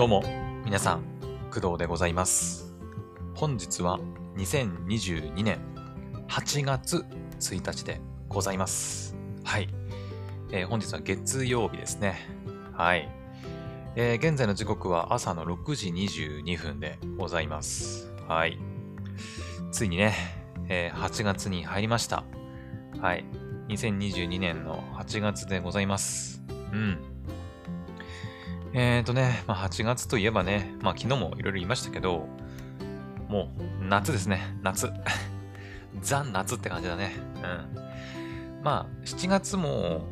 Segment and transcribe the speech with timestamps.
[0.00, 0.22] どうも、
[0.64, 1.02] 皆さん、
[1.52, 2.74] 工藤でございます。
[3.34, 4.00] 本日は
[4.38, 5.60] 2022年
[6.26, 7.04] 8月
[7.38, 9.14] 1日でございます。
[9.44, 9.68] はい。
[10.52, 12.16] えー本日は月曜日ですね。
[12.72, 13.10] はい。
[13.94, 18.10] えー現在の時刻は朝の6時22分でございます。
[18.26, 18.58] はい。
[19.70, 20.14] ついにね、
[20.70, 22.24] えー8月に入りました。
[23.02, 23.26] はい。
[23.68, 26.42] 2022年の8月でございます。
[26.72, 27.19] うん。
[28.72, 32.28] えーとね、まあ、8月といえばね、まあ、昨日もいろいろ言いましたけど、
[33.28, 33.48] も
[33.80, 34.92] う夏ですね、夏。
[36.00, 37.12] ザ・夏って感じだね。
[37.36, 38.62] うん。
[38.62, 40.04] まあ、7月も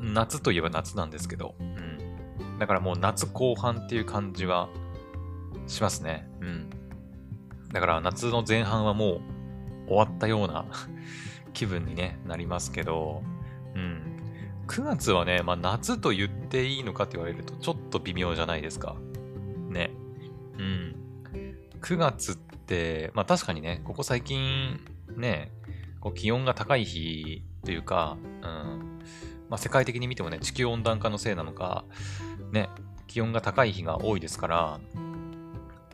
[0.00, 2.58] 夏といえば夏なんですけど、うん。
[2.58, 4.68] だからもう夏後半っていう感じは
[5.68, 6.28] しますね。
[6.40, 6.70] うん。
[7.72, 9.20] だから夏の前半はも
[9.86, 10.66] う終わったような
[11.54, 13.22] 気分に、ね、なりますけど、
[13.74, 14.11] うん。
[14.66, 18.96] 9月はね、まあ、夏と言っていいのかって言われるとちょっと微妙じゃないですか。
[19.68, 19.90] ね。
[20.58, 20.96] うん。
[21.80, 24.80] 9月って、まあ確かにね、ここ最近
[25.16, 25.50] ね、
[26.00, 29.00] こう気温が高い日というか、うん。
[29.48, 31.84] まあ世界的に見てもね、地球温暖化のせいなのか、
[32.52, 32.68] ね、
[33.06, 34.80] 気温が高い日が多いですから、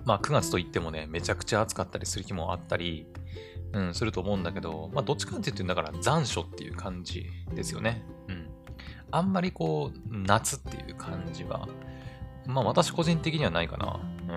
[0.04, 3.06] まあ9月といってもね、めちゃくちゃ暑かったりする日もあったり、
[3.72, 8.04] うん、すると思うんだけど、まあどっちかっていうと、だから残暑っていう感じですよね。
[9.10, 11.68] あんまりこう、夏っていう感じは、
[12.46, 14.00] まあ私個人的にはないかな。
[14.22, 14.28] うん。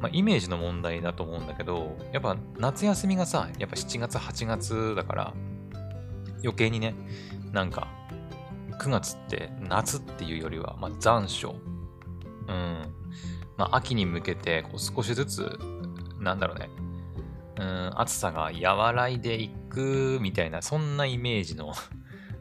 [0.00, 5.34] まあイメージの問題だと思うんだけど、やっぱ夏休みがさ、やっぱ7月、8月だから、
[6.42, 6.94] 余計にね、
[7.52, 7.88] なんか、
[8.80, 11.54] 9月って夏っていうよりは、まあ残暑。
[12.48, 12.94] うん。
[13.56, 15.58] まあ秋に向けてこう少しずつ、
[16.18, 16.70] なんだろうね、
[17.58, 21.74] うん、暑さが和らいでいくみたいな、そんなイメージの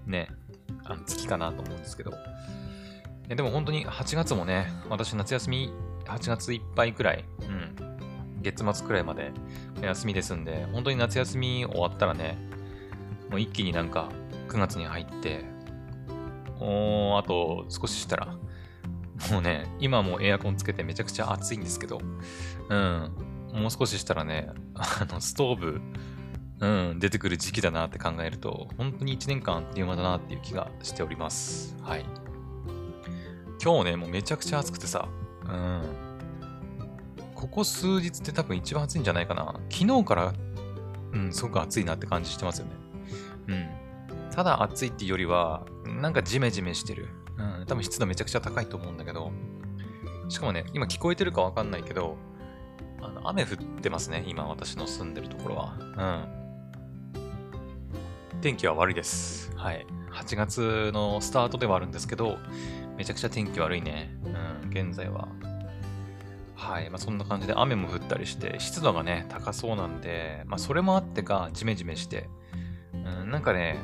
[0.06, 0.30] ね、
[0.90, 2.14] あの月かなと思うんですけど。
[3.30, 5.72] えでも本当に8月もね、私夏休み
[6.06, 9.32] 8月いっぱいくらい、うん、月末くらいまで
[9.82, 12.38] 休みですんで、本当に夏休み終わったらね、
[13.30, 14.10] もう一気になんか
[14.48, 15.46] 9月に入って、
[16.60, 18.26] おー、あと少ししたら、
[19.32, 22.00] もうね、今もエアコンつけてめちゃくちゃ暑いんですけど、
[22.70, 23.12] うん、
[23.54, 25.82] もう少ししたらね、あの、ストーブ、
[26.62, 31.76] うん、出てくる時期だなって考えると、本当に1年間あっという間だなっていう気がしております。
[31.82, 32.06] はい。
[33.64, 35.08] 今日ね、もうめちゃくちゃ暑くてさ、
[35.46, 35.82] うん。
[37.36, 39.60] ここ数日って多分一番暑いんじゃないかな。
[39.70, 40.34] 昨日から、
[41.14, 42.72] うん、すごく暑いなって感じしてますよね。
[43.48, 44.32] うん。
[44.32, 47.08] ただ暑いっていうよりは、なんかジメジメしてる。
[47.38, 49.32] うん、多分湿度めちゃくちゃ高いと思うんだけど、
[50.28, 52.18] しかもね、今聞こえてるかわかんないけど、
[53.02, 55.78] あの雨降ってますね、今私の住んでるところは。
[55.80, 56.39] うん。
[58.42, 59.52] 天気は悪いです。
[59.58, 59.86] はい。
[60.14, 62.38] 8月のスタートではあるんですけど、
[62.98, 64.16] めちゃくちゃ天気悪いね。
[64.64, 65.28] うん、現在は。
[66.56, 66.90] はい。
[66.90, 72.30] まあそんな感じで雨も降ったりして、湿度がね、高そうなんで、まあそれもあってか、ジメジメして、
[72.94, 73.78] うん、なんかね、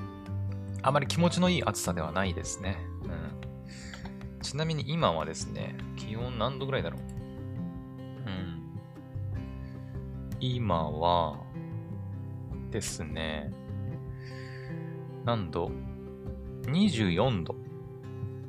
[0.82, 2.78] あまり気持ちのいい暑さではないですね。
[3.04, 3.08] う
[4.38, 4.42] ん。
[4.42, 7.02] ちなみに今はですね、気温何度ぐらいだろう？
[8.26, 8.80] うん。
[10.40, 11.42] 今は、
[12.72, 13.54] ですね、
[15.26, 15.72] 何度
[16.64, 17.56] ?24 度。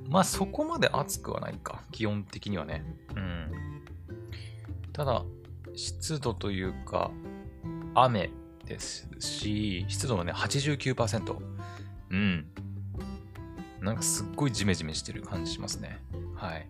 [0.08, 1.82] まあそこまで暑くはないか。
[1.90, 2.84] 気温的にはね。
[3.16, 3.82] うん。
[4.92, 5.24] ただ、
[5.74, 7.10] 湿度というか、
[7.94, 8.30] 雨
[8.64, 11.36] ですし、湿度はね、89%。
[12.10, 12.46] うん。
[13.80, 15.98] なんかすっごいジメジメしてる感じしますね。
[16.34, 16.68] はい。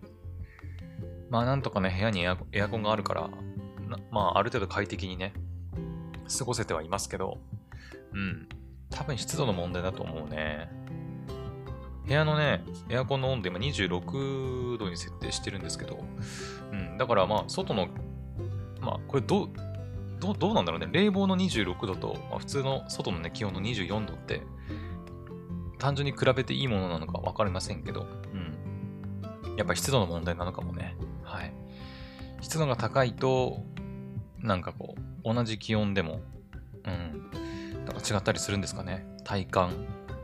[1.29, 3.29] まあなんとかね、部屋にエアコンがあるから、
[4.11, 5.33] まあある程度快適にね、
[6.37, 7.39] 過ごせてはいますけど、
[8.13, 8.47] うん。
[8.89, 10.69] 多分湿度の問題だと思うね。
[12.05, 16.03] 部屋のね、エアコンの温度今26度に設定してるんですけど、
[16.71, 16.97] うん。
[16.97, 17.87] だからまあ外の、
[18.79, 19.49] まあこれどう、
[20.19, 20.87] どうなんだろうね。
[20.91, 24.41] 冷房の26度と、まあ、普通の外のね、気温の24度って、
[25.77, 29.55] 単純に比べていいものなのか分かりませんけど、うん。
[29.57, 30.95] やっぱ湿度の問題なのかもね。
[31.23, 31.53] はい。
[32.41, 33.63] 湿度が高いと、
[34.39, 36.21] なんかこう、同じ気温でも、
[36.85, 37.29] うん。
[37.87, 39.07] なんか違ったりするんですかね。
[39.23, 39.73] 体感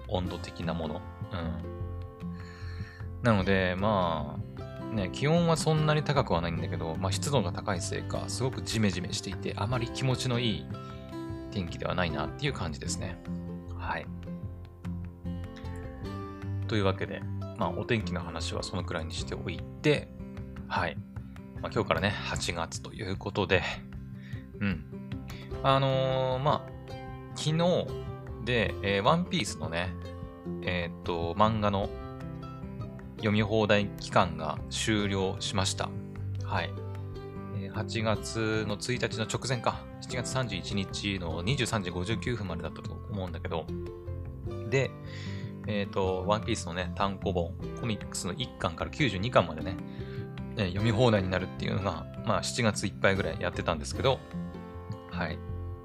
[0.07, 1.01] 温度的なもの。
[1.31, 3.23] うん。
[3.23, 10.65] なので、まあ、ね、気温はそんなに高くはないんだけど、まあ湿度が高いせいか、すごくジメジメしていて、あまり気持ちのいい
[11.51, 13.17] 天気ではないなっていう感じですね。
[13.77, 14.05] はい。
[16.67, 17.21] というわけで、
[17.57, 20.09] まあ、お天気の話はそのくらいにしておいて、
[20.67, 20.97] はい。
[21.61, 23.61] まあ、今日からね、8月ということで、
[24.59, 24.83] うん。
[25.63, 26.72] あのーまあ、
[27.43, 27.87] 昨日
[28.45, 29.93] で、えーワンピースのね、
[30.61, 31.89] えーっと、漫画の
[33.17, 35.89] 読み放題期間が終了しました。
[36.45, 36.73] はい。
[37.73, 43.65] 8月の1日の直前か、7月31日の23時59分までだったと思うんだけど、
[44.69, 44.89] で、
[45.67, 49.75] えっ、ー、と、ワンピースのね、単行本、コミックスの1巻から92巻までね、
[50.55, 54.21] え読み放題になるっていうのが、まあ7月いっぱいぐらいやってたんですけど、
[55.11, 55.37] はい。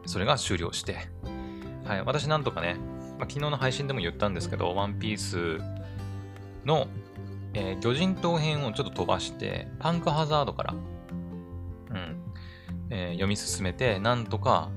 [0.07, 1.09] それが終了して、
[1.88, 2.02] はい。
[2.05, 2.76] 私なんとかね、
[3.19, 5.58] まあ、昨日の配信でも言ったんですけど、ワンピース
[6.67, 6.87] の、
[7.55, 12.23] えー、魚人島編をちょっと飛ばして、パンクハザードから、うん、
[12.90, 14.70] えー、読み進めて、なんとか、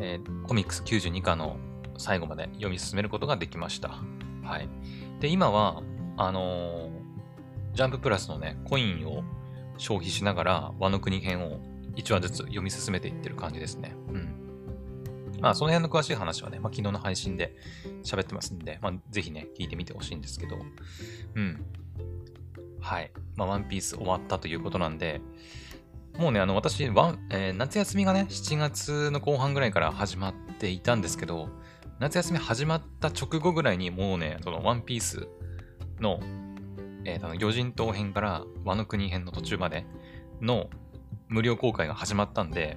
[0.00, 1.56] えー、コミックス92巻の
[1.98, 3.88] 最後まで読み進めることができました。
[4.44, 4.68] はい。
[5.18, 5.82] で、今は、
[6.16, 9.24] あのー、ジャンププラスのね、コインを
[9.78, 11.58] 消費しながら、和の国編を
[11.96, 13.96] 1話ずつ読み進めていってる感じですね。
[14.10, 14.39] うん。
[15.40, 17.56] まあ、その辺の詳しい話はね、まあ、昨日の配信で
[18.02, 20.56] 喋ってますんで、まあ、ぜひね、聞いてみてほしいんですけど、
[21.34, 21.64] うん。
[22.80, 23.10] はい。
[23.36, 25.20] まあ、ワンピース終わったということなんで、
[26.18, 31.48] もうね、あの、私、ワン、えー、夏休みがね、7月の後半ぐらいから始まっていたんですけど、
[31.98, 35.28] 夏休み始まった直後ぐらいにもうね、そのワンピース
[36.00, 36.20] の、
[37.04, 39.86] えー、魚人島編から和の国編の途中まで
[40.40, 40.68] の
[41.28, 42.76] 無料公開が始まったんで、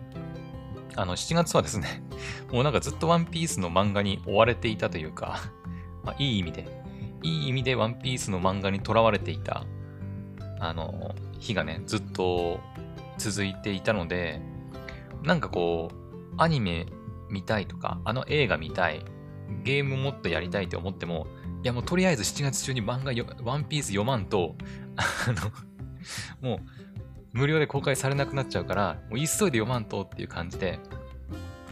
[0.95, 2.04] あの、7月はですね、
[2.51, 5.40] もうなんかずっとワンピースの漫画に追われていたというか、
[6.04, 6.68] まあ、いい意味で、
[7.24, 9.66] いい意味でワンピースの漫画にとらわれていた、
[10.60, 12.60] あの、日がね、ずっと
[13.18, 14.42] 続いていたので、
[15.24, 16.86] なんかこう、アニメ
[17.30, 19.04] 見たいとか、あの映画見たい、
[19.63, 21.28] ゲームもっとやりたいって思っても、
[21.63, 24.56] いやもうとりあえず7月中に漫画よ、ワンピース読まんと、
[24.96, 25.51] あの、
[26.42, 26.60] もう
[27.33, 30.80] 無料で公開されなくなっちゃうから、もう急いで読まんとっていう感じで、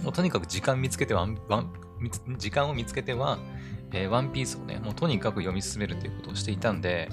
[0.03, 1.27] もうとにかく時間見つけては、
[2.37, 3.37] 時間を見つけては、
[3.93, 7.09] えー、ワンピースをね、もうとにかく読み進めるということをしていたんで、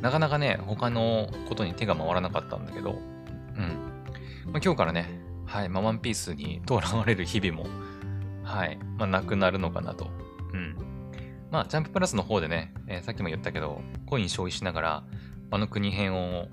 [0.00, 2.98] なかなかね、他のことに手が回らなかったんだけど、うん。
[4.46, 7.68] まあ、今日からね、はい、まあ、ワンピースにとらわれる日々も、
[8.42, 10.10] はい、まあ、なくなるのかなと。
[10.52, 10.76] うん。
[11.50, 15.04] まあ、ジャンププラスの方でね、えー、さっきも言ったけど、コイン消費しながら、
[15.52, 16.48] あの国編を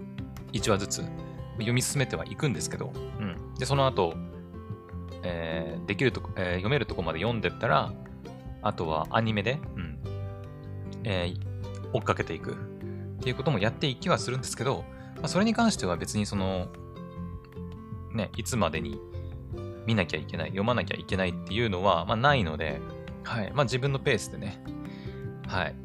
[0.54, 1.04] 1話ずつ
[1.58, 3.54] 読み進めてはいくんですけど、うん。
[3.56, 4.16] で、その後、
[5.24, 7.94] えー、できるとこ、えー、読めるとこまで読んでったら、
[8.62, 10.00] あとはアニメで、うん、
[11.04, 12.56] えー、追っかけていくっ
[13.20, 14.84] ていうこともやっていきはするんですけど、
[15.16, 16.68] まあ、それに関しては別にその、
[18.14, 19.00] ね、いつまでに
[19.86, 22.82] 見なきゃいけない、読まなきゃいけないっていうのは、まあ、ないので、
[23.24, 23.52] はい。
[23.54, 24.64] まあ、自分のペースでね、
[25.48, 25.76] はい。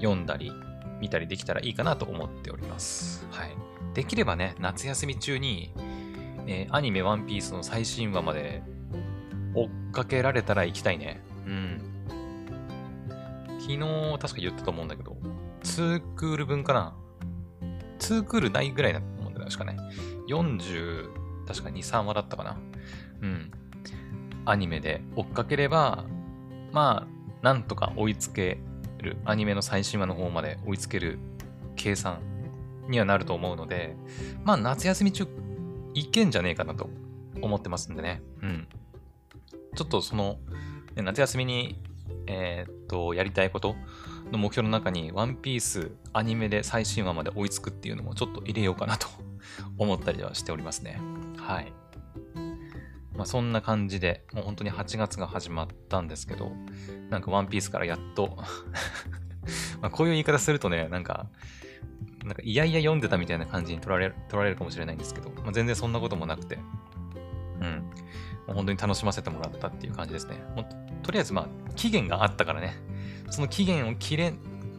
[0.00, 0.52] 読んだり、
[1.00, 3.26] 見たりできたらいいかなと思っております。
[3.30, 3.73] はい。
[3.94, 5.72] できればね、夏休み中に、
[6.46, 8.62] えー、アニメワンピースの最新話まで
[9.54, 11.22] 追っかけられたら行きたいね。
[11.46, 11.80] うん。
[13.60, 13.78] 昨日
[14.18, 15.16] 確か言ったと思うんだけど、
[15.62, 16.96] 2クール分かな
[18.00, 19.78] ?2 クールないぐらいだと思うんだよ、確かね。
[20.28, 22.58] 40、確か2、3話だったかな。
[23.22, 23.50] うん。
[24.44, 26.04] アニメで追っかければ、
[26.72, 28.58] まあ、なんとか追いつけ
[28.98, 29.16] る。
[29.24, 31.18] アニメの最新話の方まで追いつける
[31.76, 32.18] 計算
[32.88, 33.96] にはなると思うので、
[34.44, 35.26] まあ夏休み中
[35.94, 36.90] いけんじゃねえかなと
[37.40, 38.22] 思ってますんでね。
[38.42, 38.68] うん。
[39.74, 40.38] ちょっとその、
[40.96, 41.80] 夏休みに、
[42.26, 43.76] えー、っと、やりたいこと
[44.30, 49.08] の目標の中に、ワンピースアニメで最新話まで追いつくっていうのもちょっと入れようかなと
[49.78, 51.00] 思ったりはしておりますね。
[51.36, 51.72] はい。
[53.16, 56.52] まあそんな感じで、もう本当に8月が始まったんですけど、
[57.10, 58.36] なんかワンピースからやっと
[59.80, 61.28] まこういう言い方するとね、なんか、
[62.24, 66.58] なんかいやいや読んでたみたいな感じに取られる取られるかもしれないんですけど、まあ、全然そんなこともなくて、
[67.60, 67.90] うん。
[68.46, 70.42] もう本当に楽しませてもらったっていう感じですね。
[70.56, 70.66] もう
[71.02, 72.74] とりあえずまあ、期限があったからね、
[73.30, 74.32] その期限を切れ、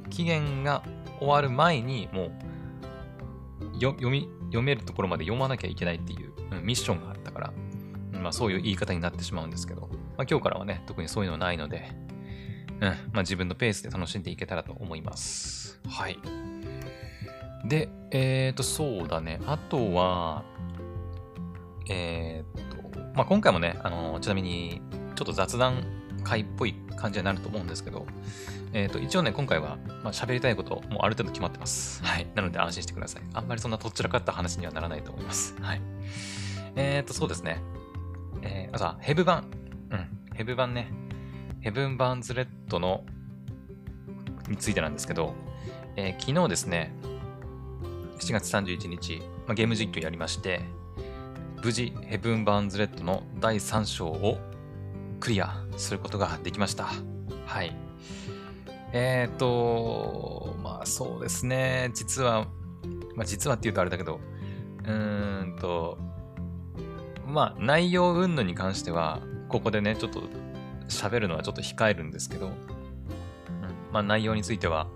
[0.10, 0.84] 期限が
[1.20, 2.32] 終わる前に、もう、
[3.80, 7.54] 読み、読めるところまで読まなきゃいけないっていう、うん、ミッションがあったから、
[8.14, 9.82] まあそういう言い方になってしまうんですけど、
[10.18, 11.92] まあ今日からはね、特にそういうのはないので、
[12.70, 15.80] うん、まあ自分のペースで楽しんでいけたらと思います。
[15.88, 16.18] はい。
[17.68, 19.42] で、えっ、ー、と、そうだね。
[19.46, 20.44] あとは、
[21.90, 24.82] えっ、ー、と、まあ、今回もね、あの、ちなみに、
[25.16, 25.84] ちょっと雑談
[26.24, 28.06] 会っぽい感じになると思うんですけど、
[28.74, 32.04] えっ、ー、と、一応ね、今回は、まあ、喋りたいこともある程度決まってます。
[32.04, 32.28] はい。
[32.36, 33.24] なので安心してください。
[33.34, 35.56] あんまりそんなとっちらかった話にはならないと思います。
[35.62, 35.82] はい。
[36.76, 37.62] えっ、と、そうですね。
[38.42, 39.50] えー、あとは、ヘブ版。
[39.92, 40.36] うん。
[40.36, 40.92] ヘブ版ね。
[41.62, 43.06] ヘブン・バーンズ・レッドの、
[44.50, 45.34] についてなんですけど、
[45.96, 46.92] えー、昨日ですね、
[48.20, 50.62] 7月31日、まあ、ゲーム実況やりまして、
[51.64, 54.38] 無事、ヘブン・バーンズ・レッドの第3章を
[55.20, 56.90] クリアすることができました。
[57.46, 57.76] はい。
[58.94, 61.92] えっ、ー、と、まあ、そうですね。
[61.94, 62.48] 実は、
[63.16, 64.20] まあ実はって言うとあれだけど、
[64.84, 65.98] うーんと、
[67.26, 69.20] まあ内容云々に関しては、
[69.50, 70.24] ここでね、ちょっと
[70.88, 72.54] 喋るのはちょっと控えるんですけど、うん、
[73.92, 74.88] まあ内容については、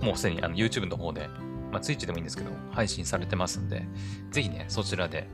[0.00, 1.28] もうすでにあの YouTube の方で、
[1.70, 3.86] まあ Twitch でもいいんですけど、配信されてますんで、
[4.30, 5.28] ぜひね、そちらで、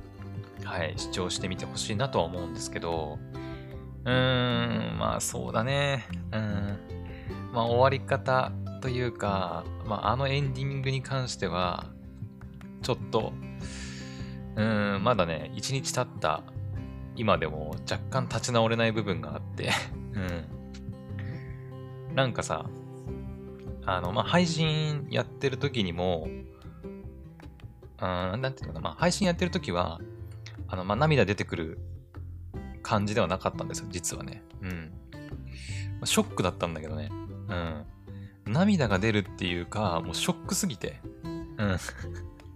[0.65, 3.19] はい、視聴してみてほしいなとは思うんですけど、
[4.05, 6.07] うーん、まあそうだね。
[6.33, 6.79] うん。
[7.53, 11.87] まあ終わり方というか、まああのエンディングに関しては、
[12.83, 13.33] ちょっと、
[14.57, 16.43] うん、まだね、一日経った
[17.17, 19.71] 今でも若干立ち直れない部分があって
[20.15, 22.15] うん。
[22.15, 22.67] なんかさ、
[23.87, 26.29] あの、まあ、配信やってる時にも、
[27.99, 30.01] あなんていうのかな、まあ、配信やってる時は、
[30.69, 31.79] あの、まあ、涙出てくる
[32.83, 34.43] 感じではなかったんですよ、実はね。
[34.61, 34.71] うん。
[34.71, 37.11] まあ、ショックだったんだけどね。
[37.49, 37.85] うん。
[38.53, 41.01] 涙が出るっていうか、もうショックすぎて。
[41.25, 41.79] うん。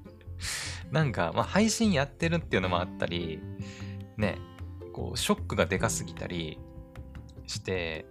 [0.91, 3.41] なんか、まあ、配信やってるっていうのもあったり、
[4.17, 4.39] ね、
[4.93, 6.59] こう、ショックがでかすぎたり
[7.47, 8.07] して、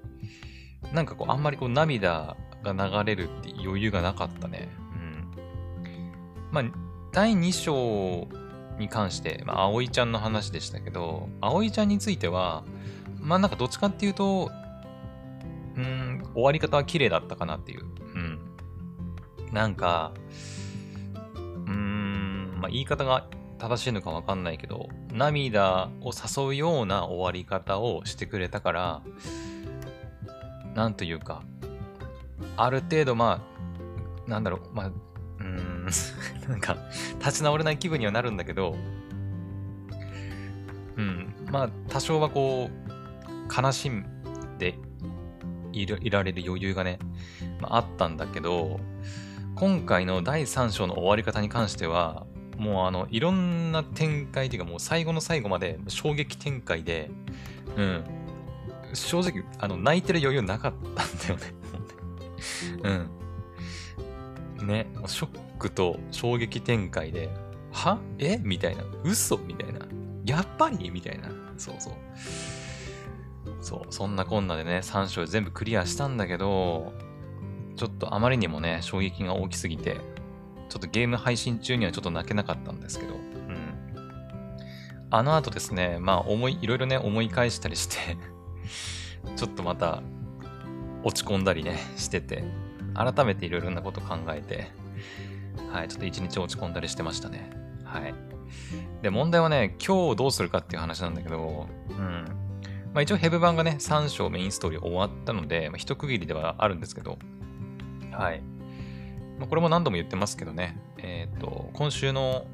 [0.94, 4.70] なんかこう、あんまりこう、涙が流れるって余裕がなかったね。
[4.94, 5.32] うん。
[6.52, 6.64] まあ、
[7.12, 8.28] 第2章
[8.80, 12.64] に関して、まあ、葵ちゃんの話でしたけど、葵ちゃんについては、
[13.20, 14.50] まあなんかどっちかっていうと、
[15.76, 17.84] うん、終わり方は綺麗だったかなっていう。
[17.84, 18.40] うん。
[19.52, 20.14] なんか、
[21.36, 23.28] うーん、まあ言い方が
[23.60, 29.02] 正しいのかわかんないけど、涙を誘うような終わり方をしてくれたから、
[30.76, 31.44] なんというか、
[32.58, 33.42] ある程度ま
[34.28, 34.92] あ、なんだろう、まあ、
[35.40, 35.88] うん、
[36.48, 36.78] なんか、
[37.20, 38.76] 立ち直れない気分にはなるんだけど、
[40.98, 44.06] うん、まあ、多少はこう、悲しん
[44.58, 44.76] で
[45.72, 47.00] いられる余裕がね、
[47.60, 48.80] まあ、あったんだけど、
[49.56, 52.26] 今回の第3章の終わり方に関しては、
[52.58, 57.10] もうあの、いろんな展開っていうかもう最後の最後まで衝撃展開で、
[57.78, 58.04] うん。
[58.94, 61.54] 正直、あの、泣いてる余裕なかったんだよね。
[62.84, 64.68] うん。
[64.68, 67.30] ね、ショックと衝撃展開で、
[67.72, 68.00] は？
[68.18, 68.38] え？
[68.38, 68.84] みたいな。
[69.04, 69.38] 嘘？
[69.38, 69.80] みたいな。
[70.26, 70.92] やっぱり？
[70.92, 71.30] みたいな。
[71.58, 71.94] そうそう。
[73.62, 76.94] そう、そんなこんなでね、3章全部クリアしたんだけど、
[77.76, 79.98] ちょっとあまりにもね、衝撃が大きすぎて、
[80.70, 83.20] ちょっとゲーム配信中にはちょっと泣けなかったんですけど、うん。
[85.10, 88.18] あの後ですね、まあ思い、いろいろね、思い返したりして
[89.36, 90.04] ちょっとまた
[91.10, 92.44] 落ち込んだりね、してて、
[92.94, 94.68] 改めていろいろなこと考えて、
[95.72, 97.50] はい、ちょっと一日落ち込んだりしてましたね。
[97.84, 98.14] はい。
[99.02, 101.96] で、問題はね、今日どうするかっていう話なんだけど、うん。
[102.94, 107.18] まあ一応ヘブ版がね、3章メインストーリー終わったので、まあ、一区切りではあるんですけど、
[108.12, 108.42] はい。
[109.40, 112.46] まあ、これも何度も言ってますけどね、えっ、ー、と、今週の、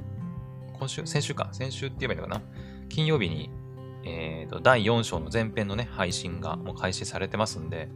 [0.79, 1.05] 今週？
[1.05, 1.49] 先週か。
[1.51, 2.41] 先週って言えばいいのかな？
[2.89, 3.49] 金曜日に、
[4.07, 7.89] え、ー、と、第4章の前編のね、配信がもう開始されてますんで、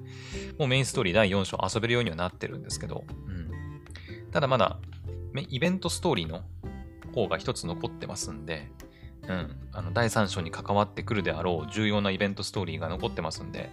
[0.57, 3.51] もうメインストーリー第4章遊べるようにはなってるんですけど、うん。
[4.31, 4.79] ただまだ、
[5.49, 6.41] イベントストーリーの
[7.13, 8.71] 方が一つ残ってますんで、
[9.27, 9.55] うん。
[9.71, 13.69] あの、第3章に関わってくるであろう重要なイベントストーリーが残ってますんで、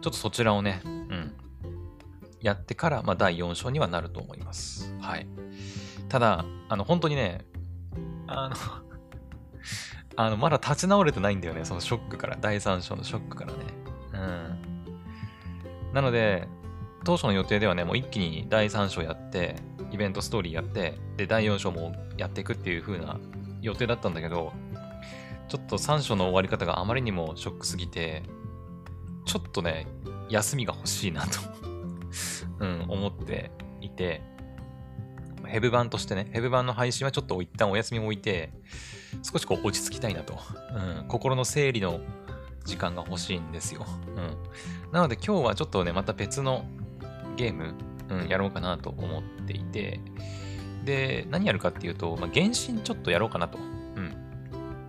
[0.00, 1.34] ちょっとそちらをね、うん。
[2.40, 4.94] やってから、まあ、第4章にはなると思います。
[4.98, 5.28] はい。
[6.08, 7.44] ただ、あの、本当にね、
[8.26, 8.56] あの
[10.20, 13.58] あの、まだ立ち直れてないんだよね、そのショックから、第3章のショックからね。
[14.12, 15.94] うん。
[15.94, 16.46] なので、
[17.04, 19.56] 当初の予定ではね、もう一気に第3章やって、
[19.90, 23.18] イベントストーリーやって、で、第4章もやっていくっていう風な
[23.62, 24.52] 予定だったんだけど、
[25.48, 28.22] ちょっと3章の終わり方があまりにもショックすぎて、
[29.24, 29.86] ちょっとね、
[30.28, 31.40] 休みが欲しいなと
[32.60, 34.20] うん、思っていて、
[35.46, 38.52] ヘブ版としてね、ヘブ版の配信はちょっと一旦お休みを置いて、
[39.22, 40.38] 少しこう落ち着きたいなと。
[41.00, 42.00] うん、心の整理の
[42.64, 43.86] 時間が欲しいんですよ。
[44.16, 44.36] うん。
[44.92, 46.64] なので今日はちょっとね、また別の
[47.36, 47.74] ゲーム、
[48.08, 50.00] うん、やろうかなと思っていて、
[50.84, 53.58] で、何やるかっていうと、まあ、原神ちょっとやろうかなと。
[53.58, 53.62] う
[54.00, 54.14] ん。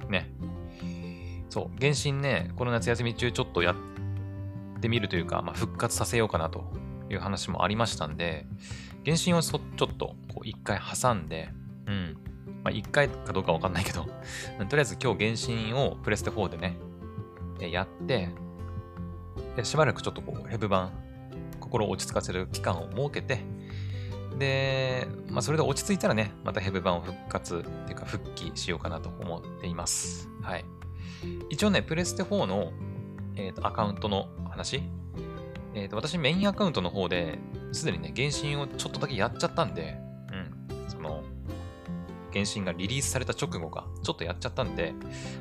[0.09, 0.29] ね。
[1.49, 6.63] そう、原神ね、この夏休み中ちょっとやってみるというか、まあ、復活させようかなと
[7.09, 8.45] いう話もありましたんで、
[9.05, 11.49] 原神をそちょっとこう一回挟んで、
[11.87, 12.17] うん。
[12.63, 14.03] まあ、一回かどうかわかんないけど
[14.69, 16.77] とりあえず今日原神をプレステ4でね、
[17.59, 18.29] やって、
[19.55, 20.91] でしばらくちょっとこう、ヘブ版、
[21.59, 23.41] 心を落ち着かせる期間を設けて、
[24.37, 30.29] で、まあ、それで落ち着いたらね、またヘブ版を復活っていうか復帰しようかなと思っています。
[30.41, 30.65] はい。
[31.49, 32.71] 一応ね、プレステ4の、
[33.35, 34.81] えーと、アカウントの話、
[35.73, 37.39] えーと、私メインアカウントの方で、
[37.71, 39.97] すでにね、原神をちょっとだけやっちゃったんで、
[42.33, 44.93] 原神がリリースされた直後か、ちょっとやっちゃったんで、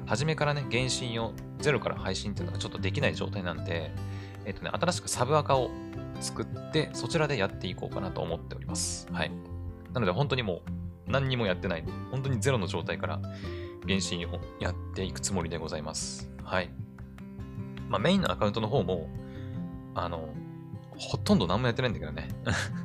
[0.06, 3.90] 初めからね、原神をゼロから配信っていうのがちょっとできない状態なんで、
[4.44, 5.70] えっ、とね、新しくサブアカを
[6.20, 9.09] 作って、そちらでやっていこうかなと思っております。
[9.12, 9.30] はい。
[9.92, 10.62] なので、本当にも
[11.09, 13.20] う、何にもやってない、本当にゼロの状態から
[13.87, 16.30] 原神をやっていくつもりでございます。
[16.44, 16.70] はい。
[17.88, 19.09] まあ、メインのアカウントの方も、
[19.94, 20.32] あの、
[20.97, 22.28] ほとんど何もやってないんだけどね。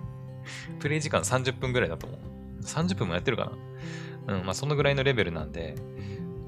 [0.79, 2.19] プレイ時間30分ぐらいだと思う。
[2.62, 3.51] 30分もやってるかな
[4.27, 5.75] うん、まあそのぐらいのレベルなんで、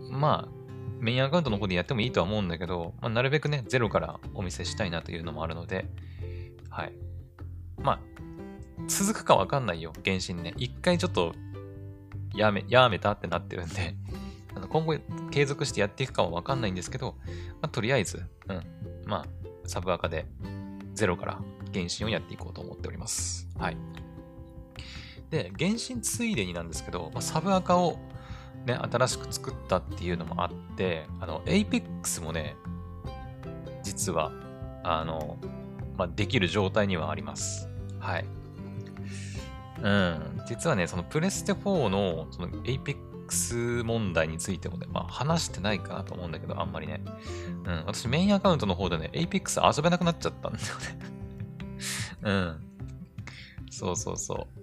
[0.10, 0.58] まあ、
[1.00, 5.86] メインアカウントの方でやってもいいとは思うんだけど、まあ、なるべくね、ゼロからお見せしたいなというのもあるので、
[6.70, 6.94] はい。
[7.78, 8.00] まあ、
[8.88, 10.54] 続くかわかんないよ、原神ね。
[10.58, 11.34] 一回ちょっと、
[12.34, 13.96] やめ、やめたってなってるんで、
[14.56, 14.98] あの今後
[15.30, 17.16] 継続してやっていくかはわかんないんですけど、
[17.62, 18.62] まあ、とりあえず、うん。
[19.06, 19.26] まあ、
[19.66, 20.26] サブアカで
[20.94, 21.34] ゼロから
[21.74, 23.48] 原神をやっていこうと思っております。
[23.58, 23.78] はい。
[25.30, 27.98] で、原神ついでになんですけど、まあ、サブアカを
[28.66, 32.56] ね、新しく作ったっていうのもあって、あの、Apex もね、
[33.84, 34.32] 実は、
[34.84, 35.38] あの、
[35.98, 37.70] まあ、できる状態にはあります。
[38.00, 38.26] はい。
[39.82, 40.42] うん。
[40.48, 47.02] 実はね、そのプレステ4のその Apex 問題についてもね、まあ話してないかなと思うんだけど、あんまりね。
[47.66, 47.84] うん。
[47.86, 51.00] 私メインアカウントの方でね、Apex 遊べなくなっちゃったんだよね
[52.24, 52.68] うん。
[53.70, 54.57] そうそうそう。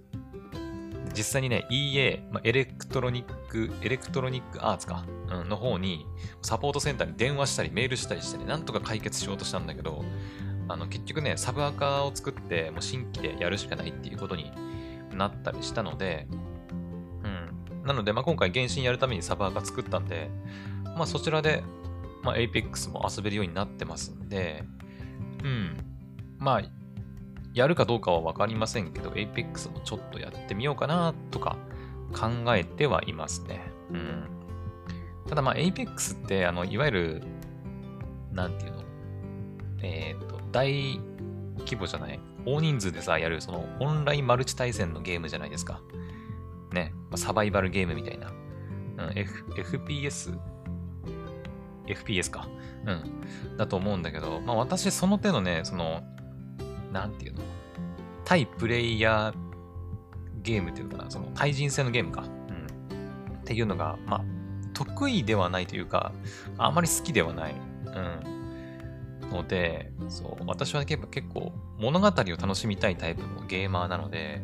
[1.17, 6.07] 実際にね、EA、まあ、 Electronic、Electronic Arts か、うん、の方に、
[6.43, 10.05] サポートセンターに電話したり、メールしたりしてね、なんとか解決しようとしたんだけど、
[10.69, 14.53] あの、結局ね、サブアカを作って、もう新規でやるしかないっていうことに
[15.13, 16.27] なったりしたので、
[17.23, 17.87] うん。
[17.87, 20.31] なので、まあ、今回原神やるためにサブアカ作ったんで、
[20.97, 21.63] まあ、そちらで、
[22.23, 24.65] まあ、Apex も遊べるようになってますんで、
[25.43, 25.85] うん。
[26.39, 26.63] まあ、
[27.55, 31.57] やるかどうかはわかりませんけど、Apex もちょっとやってみようかなとか
[32.13, 33.63] 考えてはいますね。
[33.91, 34.25] うん。
[35.29, 37.23] ただまあ Apex って、あの、いわゆる、
[38.33, 38.83] なんていうの？
[39.83, 40.99] えっ、ー、と、大
[41.59, 42.19] 規模じゃない？
[42.45, 45.81] 大人数でさ、やる、その、オンラインマルチ対戦のゲームじゃないですか。
[46.73, 46.93] ね。
[47.15, 48.31] サバイバルゲームみたいな。
[48.31, 48.33] う
[49.15, 50.39] ん、F、FPS?
[51.87, 52.49] FPS か。
[52.85, 53.57] うん。
[53.57, 56.03] だと思うんだけど、まあ私、その手のね、その、
[56.95, 57.43] なんていうの？
[58.25, 59.35] 対プレイヤー
[60.43, 62.23] ゲームっていうのかな、その対人戦のゲームか。
[62.23, 63.37] うん。
[63.37, 64.25] っていうのが、まあ、
[64.73, 66.13] 得意ではないというか、
[66.57, 67.55] あまり好きではない。
[67.87, 69.31] うん。
[69.31, 74.41] ので、そう、私は結構物語を楽しみたいタイプのゲーマーなので、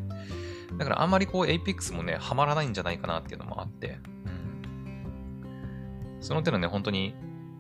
[0.77, 6.19] だからあんまりこう、エイピックスもね、ハマらないんじゃないかなっていうのもあって、うん。
[6.21, 7.15] その手のね、本当に、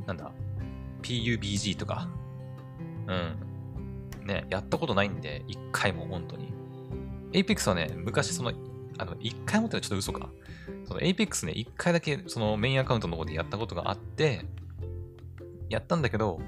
[0.07, 0.33] なんだ、
[1.03, 2.09] PUBG とか、
[3.07, 3.50] うん。
[4.25, 6.53] ね、やったことないんで、一回も本当に。
[7.33, 8.53] Apex はね、昔その、
[8.99, 10.31] あの、一回もってのはちょっと嘘か。
[10.85, 14.45] その Apex ね、一回だけそのメインアカウントの方でやったことがあって、
[15.69, 16.41] やったんだけど、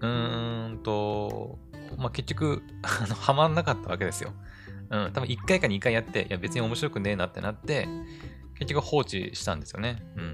[0.00, 1.58] うーんと、
[1.96, 4.32] まあ、結局、あの、ハマんなかったわけですよ。
[4.90, 7.88] うん、多分1回か2回やって、いや別に面白くねえなってなって、
[8.58, 10.02] 結局放置したんですよね。
[10.16, 10.24] うん。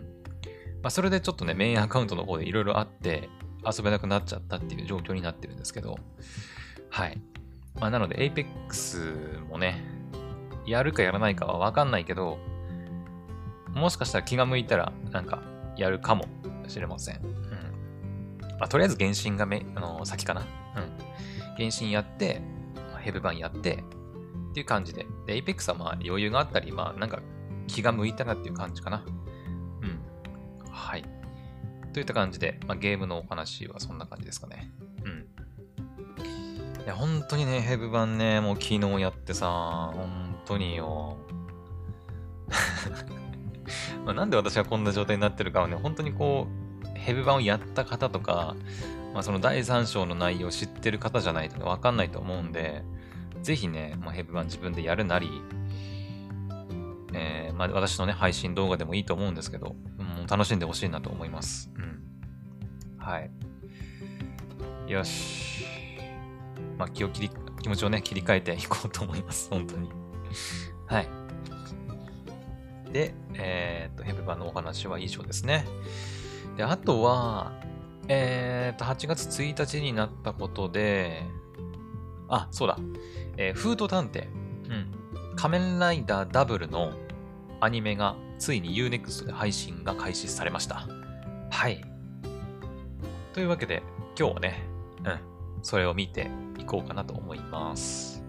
[0.82, 3.28] まあ、それでちょっとね、メインアカウントの方でいろいろあって、
[3.64, 5.98] 遊べなくなっちゃったっていう状況になってるんですけど、
[6.90, 7.20] はい。
[7.80, 9.82] まあ、なので、Apex もね、
[10.66, 12.38] やるかやらないかはわかんないけど、
[13.70, 15.42] もしかしたら気が向いたら、なんか、
[15.76, 16.26] やるかも
[16.68, 17.24] しれません。
[17.24, 18.40] うん。
[18.58, 20.42] まあ、とりあえず、原神がめ、あのー、先かな。
[20.42, 20.46] うん。
[21.56, 22.42] 原神やって、
[22.92, 23.82] ま、ヘブ版やって、
[24.52, 25.06] っていう感じで。
[25.26, 27.20] で、Apex はまあ余裕があったり、まあなんか
[27.66, 29.02] 気が向いたなっていう感じかな。
[29.80, 29.98] うん。
[30.70, 31.04] はい。
[31.92, 34.72] といった感じで、まあ、ゲームのお話はそんな感じですかね。
[35.04, 36.82] うん。
[36.84, 41.16] いや、本当にね、ヘブ版ね、もう昨日やってさ、本当によ。
[44.04, 46.48] まなんで私はこんな状態になってるかはね、本当にこ
[46.84, 48.56] う、ヘブ版をやった方とか、
[49.12, 52.82] まあ、その第3章の内容を知ってる方じゃないとわかんないと思うんで、
[53.42, 55.28] ぜひね、まあ、ヘブ版自分でやるなり、
[57.12, 59.76] えー、まあ、私のね、配信動画でもいいと思うんですけど、
[60.26, 61.70] 楽しんでほしいなと思います。
[61.76, 62.02] うん。
[62.98, 63.30] はい。
[64.86, 65.64] よし。
[66.78, 67.30] まあ、気を切り、
[67.62, 69.48] 気持ちをね、切り替えていこうと思います。
[69.50, 69.90] 本当に。
[70.86, 71.08] はい。
[72.92, 75.66] で、えー、っと、ヘブ版のお話は以上ですね。
[76.56, 77.52] で、あとは、
[78.08, 81.22] えー、っと、8月1日になったことで、
[82.28, 82.78] あ、そうだ。
[83.36, 84.26] えー、フード探偵。
[84.26, 85.34] うん。
[85.36, 86.92] 仮面ライダーダブルの
[87.62, 90.88] アニメがついに Unext で配信が開始されました。
[91.48, 91.80] はい。
[93.32, 93.84] というわけで、
[94.18, 94.64] 今日はね、
[95.04, 95.18] うん、
[95.62, 98.24] それを見ていこうかなと思います。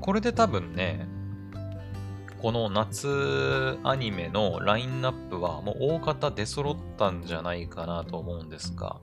[0.00, 1.06] これで多分ね、
[2.40, 8.96] この夏アニメのラインナップはもう大方出揃ったんじゃないかなと思うんですが、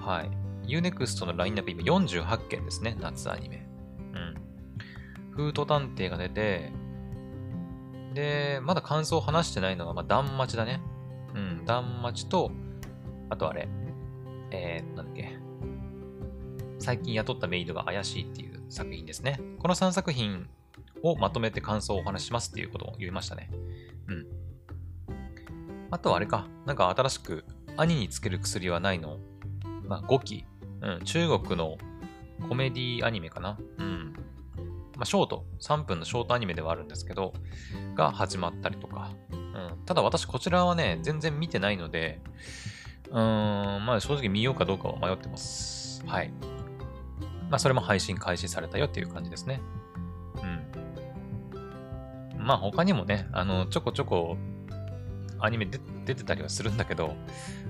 [0.00, 0.30] はい。
[0.68, 3.68] Unext のラインナップ今48件ですね、夏アニメ。
[4.14, 4.34] うん。
[5.32, 6.72] フート探偵が出て、
[8.14, 10.80] で、まだ感想を話してないのが、まあ、ダンマチだね。
[11.34, 12.52] うん、ダンマチと、
[13.28, 13.68] あとあれ、
[14.50, 15.36] えー、なんだっけ。
[16.78, 19.40] 最近雇ったメイドが怪しいっていう作品ですね。
[19.58, 20.48] この3作品
[21.02, 23.50] をまとめて感想をお話しますっていうことを言いましたね。
[24.08, 24.26] うん。
[25.90, 26.46] あとはあれか。
[26.66, 27.44] なんか新しく
[27.76, 29.18] 兄につける薬はないの？
[29.84, 30.44] まあ5期。
[30.82, 31.04] うん。
[31.04, 31.78] 中国の
[32.48, 33.58] コメディアニメかな。
[33.78, 34.12] うん。
[34.96, 35.46] まあショート。
[35.60, 37.32] 3分のショートアニメではあるんですけど、
[37.94, 39.10] が始まったりとか。
[39.30, 39.84] うん。
[39.86, 42.20] ただ私こちらはね、全然見てないので、
[43.10, 46.04] うーん、まあ正直見ようかどうかは迷ってます。
[46.06, 46.32] はい。
[47.50, 49.60] まあ、それも配信開始されたよっていう感じですね。
[50.42, 52.38] うん。
[52.38, 54.36] まあ、他にもね、あの、ちょこちょこ、
[55.38, 57.14] アニメで出てたりはするんだけど、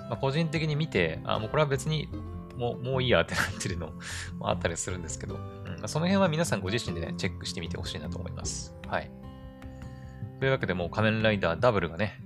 [0.09, 2.09] まあ、個人的に見て、あ、もうこれは別に、
[2.57, 3.91] もう、もういいやってなってるの
[4.39, 8.75] もあったりするんですけど、うん、その辺は皆さんご自身でね、チェックしてみてほしいなと思います。
[8.87, 9.11] はい。
[10.45, 12.21] というわけでもう仮面ライダーダブルがね、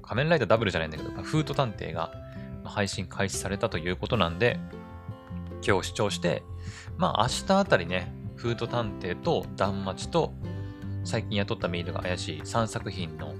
[0.00, 2.10] 仮面ライダーダブルじゃないんだけど、フート探偵が
[2.64, 4.58] 配信開始されたということなんで、
[5.62, 6.42] 今日視聴して、
[6.96, 10.32] まあ明日あたりね、フード探偵と断末と
[11.04, 13.34] 最近雇ったメールが怪しい3作品の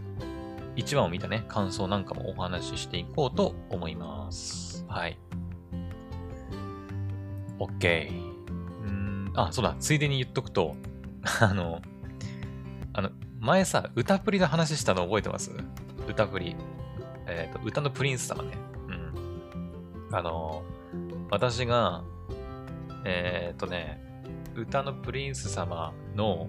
[0.77, 4.85] 1話を見たね、感想なんかもお話ししていこうと思います。
[4.87, 5.19] はい。
[7.59, 8.11] OK。
[8.83, 10.77] うん、あ、そうだ、ついでに言っとくと、
[11.41, 11.81] あの、
[12.95, 15.51] あの、前さ、歌プリの話したの覚えてます？
[16.09, 16.57] 歌プリ。
[17.27, 18.57] えっ、ー、と、歌のプリンス様ね。
[18.89, 20.17] うん。
[20.17, 20.63] あの、
[21.29, 22.05] 私が、
[23.05, 24.01] えっ、ー、とね、
[24.55, 26.49] 歌のプリンス様の、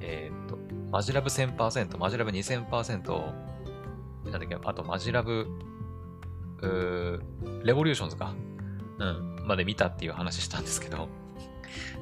[0.00, 0.56] えっ、と、
[0.92, 3.32] マジラブ1000%、マジラブ2000%、
[4.30, 5.48] なんだっけ、あとマジラブ、
[6.60, 7.20] う
[7.64, 8.32] レボリューションズか。
[8.98, 11.08] うん、まで見たっていう話したんですけど。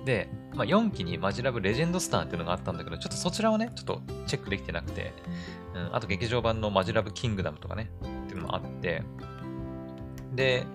[0.04, 5.12] で、まあ、4期にマジラブレジェンドスターっていうのがあったんだけど、ちょっとそちらはね、ちょっとチェックできてなくて、
[5.74, 7.90] うん、あと劇場版のマジラブキングダムとかね、
[8.24, 9.02] っていうのもあって、
[10.34, 10.66] で、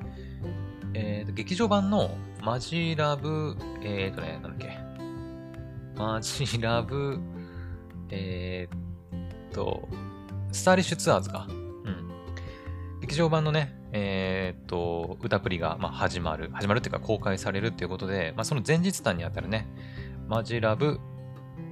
[0.94, 4.78] えーと、劇場版のマジラブ、えっ、ー、とね、なんだっけ。
[5.98, 7.20] マジラブ、
[8.10, 9.88] えー、っと、
[10.52, 11.48] スターリッシュツアーズか。
[11.50, 12.10] うん。
[13.02, 16.50] 劇場版のね、えー、っと、歌プリが、まあ、始まる。
[16.52, 19.70] 始まるっていうか公開されるっていうことで、まあ、その前日談にあたるね、
[20.28, 21.00] マジラブ、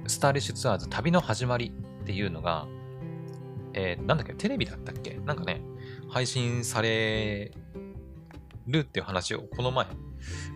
[0.06, 1.70] スターリッシュツアーズ旅の始まり
[2.02, 2.66] っていうのが、
[3.74, 5.20] えー、なんだっけ、テレビだったっけ？
[5.26, 5.60] なんかね、
[6.08, 7.52] 配信され
[8.68, 9.86] るっていう話をこの前、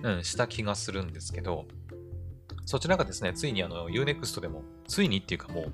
[0.05, 1.67] うん、した気がするんですけど、
[2.65, 5.67] そちらがですね、ついにあの Unext でも、ついにっていうかも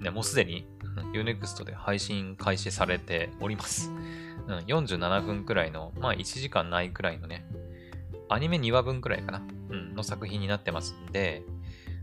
[0.00, 0.68] う、ね、もうすでに
[1.14, 3.90] Unext で配信開始されております。
[4.46, 7.46] うん、47分くらいの、まあ1時間ないくらいのね、
[8.28, 11.42] アニメ2話分くらいかな、うん、の作品になってますんで、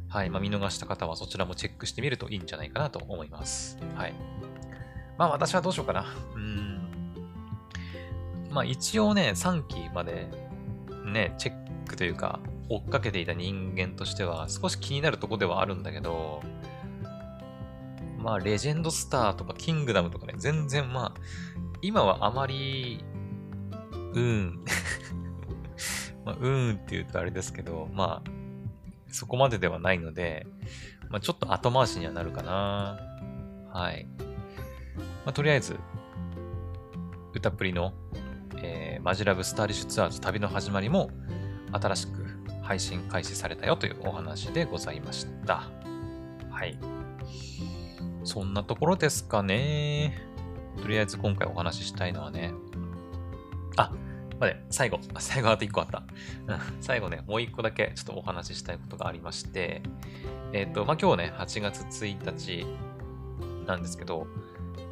[0.10, 3.78] はい、まあ見逃した方はそちらもチェックしてみるといいんじゃないかなと思います。
[3.96, 4.14] はい。
[5.18, 6.06] まあ私はどうしようかな。
[6.36, 6.82] うん。
[8.52, 10.28] まあ一応ね、3期まで
[11.06, 16.42] ね、チェックというか、追っかけていた人間としては少し気になるとこではあるんだけど、
[18.18, 21.22] まあ、レジェンドスターとかキングダムとかね、全然まあ、
[21.84, 23.04] 今はあまり、
[24.14, 24.66] うん。
[26.26, 28.32] まあ、うーんって言うとあれですけど、まあ、
[29.10, 30.48] そこまでではないので、
[31.10, 32.98] まあ、ちょっと後回しにはなるかな。
[33.72, 34.08] はい。
[35.26, 35.78] まあ、とりあえず、
[37.34, 37.94] 歌っぷりの
[38.64, 41.10] えー、マジラブスターリッシュツアーズ旅の始まりも
[41.72, 42.26] 新しく
[42.62, 45.64] 配信開始されたよというお話でございました。
[46.50, 46.78] はい。
[48.24, 50.33] そんなところですかね。
[50.82, 52.54] とりあえず今回お話ししたいのはね。
[53.78, 53.92] あ、
[54.40, 55.00] 待って、最後。
[55.20, 56.04] 最後あと1個あった。
[56.82, 59.82] 最後ね、もう1個だけちょっとお話ししたいことがありまして、
[60.52, 62.66] えっ、ー、と、まあ、今日ね、8月1日
[63.66, 64.28] なんですけど、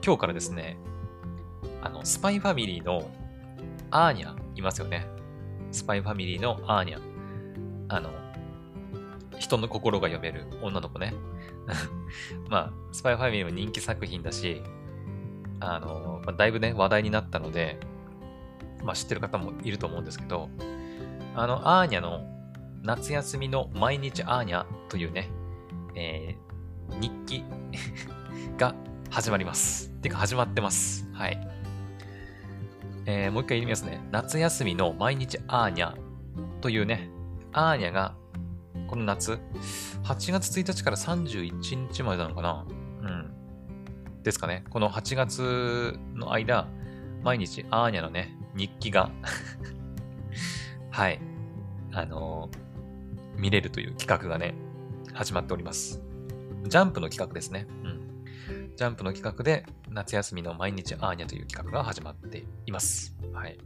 [0.05, 0.77] 今日からですね、
[1.81, 3.09] あの、スパイファミリーの
[3.89, 5.05] アーニャいますよね。
[5.71, 6.99] スパイファミリーのアーニャ。
[7.89, 8.09] あの、
[9.37, 11.13] 人の心が読める女の子ね。
[12.49, 14.61] まあ、スパイファミリーも人気作品だし、
[15.61, 17.79] あの、まあ、だいぶね、話題になったので、
[18.83, 20.49] まあ知ってる方もいると思うんですけど、
[21.35, 22.21] あの、アーニャの
[22.83, 25.29] 夏休みの毎日アーニャというね、
[25.95, 27.43] えー、日記
[28.57, 28.75] が
[29.09, 29.89] 始まります。
[30.01, 31.07] てか始まってます。
[31.13, 31.47] はい。
[33.05, 34.01] えー、もう一回言いますね。
[34.11, 35.95] 夏休みの毎日アーニャ
[36.59, 37.09] というね、
[37.53, 38.15] アーニャが
[38.87, 39.39] この夏、
[40.03, 42.65] 8月1日から31日までなのかな
[43.01, 43.30] うん。
[44.23, 44.63] ですかね。
[44.69, 46.67] この8月の間、
[47.23, 49.11] 毎日アーニャのね、日記が
[50.91, 51.19] はい、
[51.91, 54.53] あのー、見れるという企画がね、
[55.13, 56.01] 始まっております。
[56.67, 57.65] ジャンプの企画ですね。
[57.83, 58.01] うん。
[58.75, 63.15] ジャンプの企画で、夏休みの毎日アーニャという企画が始まっています。
[63.33, 63.57] はい。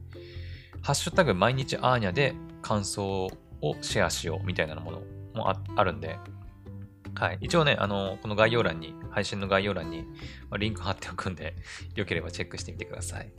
[0.82, 3.26] ハッシュタグ毎日アーニャで感想
[3.62, 5.02] をシェアしようみたいなもの
[5.34, 6.18] もあるんで、
[7.16, 7.38] はい。
[7.42, 10.06] 一応ね、あの、この概要欄に、配信の概要欄に、
[10.50, 11.56] ま、リンク貼っておくんで、
[11.96, 13.32] よければチェックしてみてください。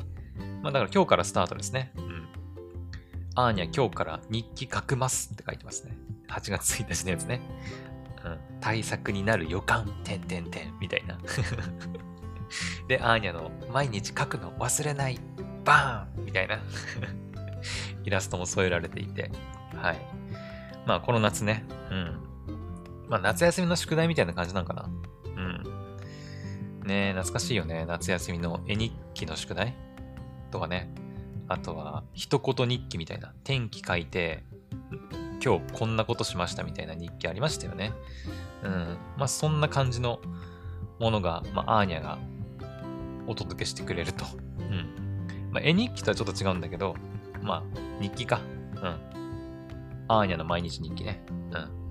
[0.63, 1.93] まあ、だから今日からスタートですね。
[1.97, 2.29] うん。
[3.35, 5.97] アーニャ今日から日記書くますって書いてますね。
[6.29, 7.41] 8月1日のやつね。
[8.25, 8.39] うん。
[8.61, 11.19] 対策になる予感、てんてんてん、みたいな。
[12.89, 15.19] で、アーニャの毎日書くの忘れない、
[15.65, 16.59] バーンみたいな
[18.05, 19.31] イラストも添えられていて、
[19.75, 19.99] はい。
[20.87, 22.26] まあ、この夏ね、うん。
[23.09, 24.91] まあ、夏休みの宿題みたいな感じなんかな？
[25.37, 26.87] うん。
[26.87, 27.85] ね懐かしいよね。
[27.87, 29.75] 夏休みの絵日記の宿題？
[30.51, 30.91] とかね。
[31.49, 33.33] あとは、一言日記みたいな。
[33.45, 34.43] 天気書いて、
[35.45, 37.93] 今日こんなことしましたみたいな日記ありましたよね。
[38.65, 38.97] うん。
[39.17, 40.21] まあ、そんな感じの
[40.99, 42.19] ものが、まあ、アーニャが
[43.29, 44.25] お届けしてくれると。
[44.59, 45.51] うん。
[45.53, 46.97] まあ、絵日記とはちょっと違うんだけど、
[47.43, 48.41] まあ、日記か。
[48.75, 48.99] うん。
[50.09, 51.25] アーニャの毎日日記ね。
[51.53, 51.86] うん。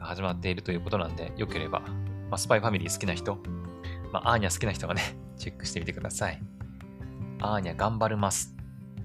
[0.00, 1.86] 始まっているということなんで、よければ、ま
[2.32, 3.38] あ、スパイファミリー好きな人、
[4.12, 6.42] まあ、アーニャ好きな人がね、 チェックしてみてください。
[7.40, 8.56] アーニャ頑張るます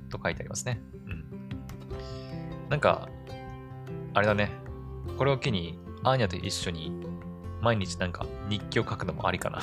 [0.09, 0.81] と書いてありますね。
[1.05, 2.69] うん。
[2.69, 3.07] なんか、
[4.13, 4.51] あれだね。
[5.17, 6.91] これを機に、アーニャと一緒に
[7.61, 9.59] 毎日なんか日記を書くのもありかな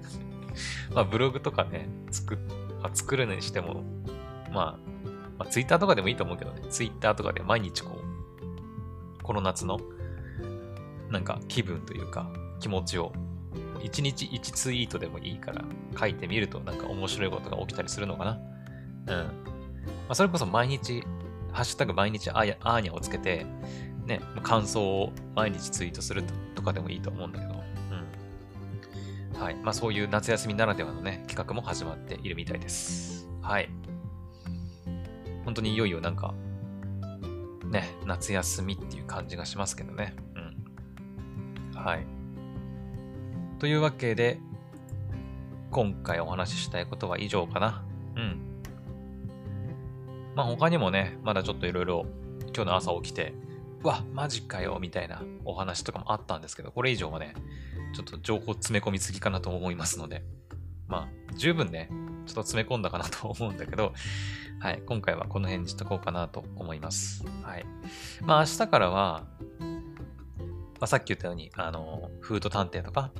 [0.94, 2.36] まあブログとかね、作
[2.82, 3.82] まあ、作るにしても、
[4.52, 4.78] まあ、
[5.38, 9.80] まあ、ツイッターとかでもいいと思うけどね、ツイッターとかで毎日こう、この夏の
[11.10, 13.12] なんか気分というか気持ちを
[13.80, 15.64] 1日1ツイートでもいいから
[15.98, 18.38] 書いてみるとなんか面白いことが起きたりするのかな。
[19.08, 19.26] うん。
[19.26, 19.32] ま
[20.10, 21.02] あ、それこそ毎日、
[21.52, 23.46] ハッシュタグ毎日アーアーニャをつけて、
[24.04, 27.54] ね、感想を毎日ツイートするとかでもいいと思うんだけど。
[29.34, 29.40] うん。
[29.40, 29.54] はい。
[29.56, 33.28] まあそういう夏休みならではのね、企画も始まっているみたいです。
[33.42, 33.68] はい。
[35.44, 36.34] 本当にいよいよなんか、
[37.70, 40.14] ね、夏休みっていう感じがしますけどね。
[41.86, 42.06] はい。
[43.60, 44.40] というわけで、
[45.70, 47.84] 今回お話ししたいことは以上かな。
[48.16, 48.40] うん。
[50.34, 52.06] まあ他にもね、まだちょっといろいろ
[52.52, 53.34] 今日の朝起きて、
[53.84, 57.34] うわ、マジかよ、みたいなお話とかもあったんですけど、これ以上はね、
[57.94, 60.24] ちょっと情報詰め込みすぎかなと思いますので、
[60.88, 61.88] まあ十分ね、
[62.26, 63.92] ちょっと詰め込んだかなと思うんだけど、
[64.58, 67.24] はい、今回はこの辺にしとこうかなと思います。
[67.42, 67.64] はい。
[68.22, 69.28] まあ明日からは、
[70.86, 73.10] あ、さっき言ったように、あの、フード探偵とか、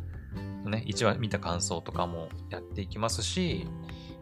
[0.64, 3.66] ね、一話見た感想とかもやっていきますし、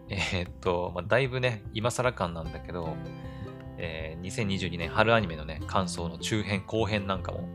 [0.09, 2.95] えー、っと、まあ、だいぶね、今更感なんだけど、
[3.79, 7.49] えー、2022年春アニメのね、感想の中編、後編なんかも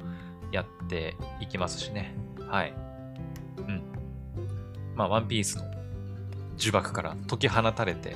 [0.52, 2.16] やっていきますしね。
[2.48, 2.74] はい。
[3.58, 3.84] うん。
[4.96, 5.64] まあ、ワンピースの
[6.58, 8.16] 呪縛から解き放たれて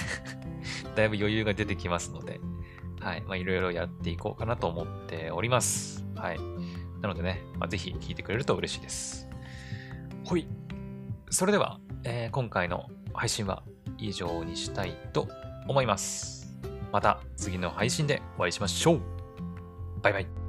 [0.96, 2.40] だいぶ余裕が出てきますので、
[3.00, 3.20] はい。
[3.22, 6.04] まあ、いろいろやっていこうかなと思っております。
[6.16, 6.53] はい。
[7.04, 9.28] なのでね、まあ、ぜひ聞いてくれると嬉しいです。
[10.24, 10.48] ほい。
[11.28, 13.62] それでは、えー、今回の配信は
[13.98, 15.28] 以上にしたいと
[15.68, 16.56] 思います。
[16.92, 19.00] また次の配信でお会いしましょう。
[20.00, 20.43] バイバイ。